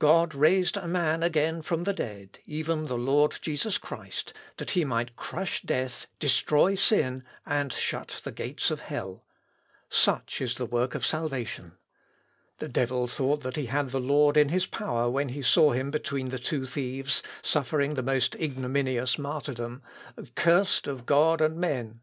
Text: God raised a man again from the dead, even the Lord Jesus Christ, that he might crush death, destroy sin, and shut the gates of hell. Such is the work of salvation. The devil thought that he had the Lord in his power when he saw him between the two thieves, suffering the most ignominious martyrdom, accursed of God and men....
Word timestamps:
God 0.00 0.34
raised 0.34 0.76
a 0.76 0.88
man 0.88 1.22
again 1.22 1.62
from 1.62 1.84
the 1.84 1.92
dead, 1.92 2.40
even 2.46 2.86
the 2.86 2.98
Lord 2.98 3.38
Jesus 3.40 3.78
Christ, 3.78 4.32
that 4.56 4.72
he 4.72 4.84
might 4.84 5.14
crush 5.14 5.62
death, 5.62 6.08
destroy 6.18 6.74
sin, 6.74 7.22
and 7.46 7.72
shut 7.72 8.20
the 8.24 8.32
gates 8.32 8.72
of 8.72 8.80
hell. 8.80 9.24
Such 9.88 10.40
is 10.40 10.56
the 10.56 10.66
work 10.66 10.96
of 10.96 11.06
salvation. 11.06 11.76
The 12.58 12.66
devil 12.66 13.06
thought 13.06 13.42
that 13.44 13.54
he 13.54 13.66
had 13.66 13.90
the 13.90 14.00
Lord 14.00 14.36
in 14.36 14.48
his 14.48 14.66
power 14.66 15.08
when 15.08 15.28
he 15.28 15.42
saw 15.42 15.70
him 15.70 15.92
between 15.92 16.30
the 16.30 16.40
two 16.40 16.66
thieves, 16.66 17.22
suffering 17.40 17.94
the 17.94 18.02
most 18.02 18.34
ignominious 18.34 19.16
martyrdom, 19.16 19.84
accursed 20.18 20.88
of 20.88 21.06
God 21.06 21.40
and 21.40 21.56
men.... 21.56 22.00